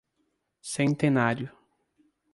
Centenário 0.65 1.53